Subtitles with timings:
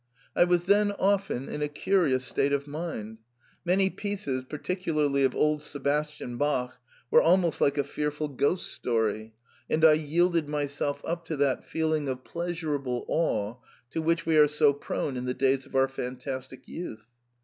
[0.35, 3.19] I was then often in a curious state of mind;
[3.63, 6.79] many pieces particularly of old Sebastian Bach
[7.11, 9.35] were almost like a fearful ghost story,
[9.69, 13.57] and I yielded myself up to that feeling of pleasurable awe
[13.91, 17.05] to which we are so prone in the days of our fantastic youth.